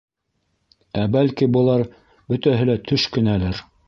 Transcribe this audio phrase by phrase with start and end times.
[1.01, 1.83] Ә, бәлки, былар
[2.33, 3.63] бөтәһе лә төш кенәлер?